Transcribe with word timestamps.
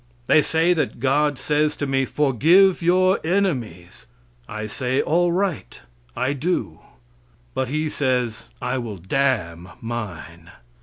They 0.25 0.41
say 0.41 0.73
that 0.73 0.99
God 0.99 1.37
says 1.37 1.75
to 1.75 1.85
me, 1.85 2.05
"Forgive 2.05 2.81
your 2.81 3.19
enemies." 3.23 4.07
I 4.49 4.65
say, 4.65 4.99
"All 4.99 5.31
right, 5.31 5.79
I 6.15 6.33
do;" 6.33 6.79
but 7.53 7.69
he 7.69 7.87
says, 7.87 8.49
"I 8.59 8.79
will 8.79 8.97
damn 8.97 9.69
mine." 9.79 10.49